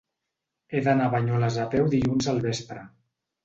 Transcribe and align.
He 0.71 0.81
d'anar 0.87 1.11
a 1.11 1.11
Banyoles 1.17 1.61
a 1.67 1.67
peu 1.77 1.87
dilluns 1.95 2.33
al 2.35 2.43
vespre. 2.51 2.91